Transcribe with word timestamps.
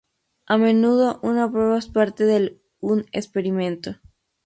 A 0.47 0.57
menudo 0.57 1.19
una 1.21 1.47
prueba 1.51 1.77
es 1.77 1.87
parte 1.87 2.23
de 2.23 2.59
un 2.79 3.05
experimento. 3.11 3.97